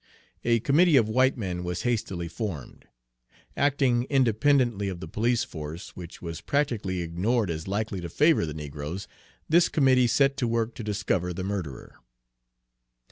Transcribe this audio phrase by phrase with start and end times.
[0.43, 2.87] A committee of white men was hastily formed.
[3.55, 8.55] Acting independently of the police force, which was practically ignored as likely to favor the
[8.55, 9.07] negroes,
[9.47, 11.97] this committee set to work to discover the murderer.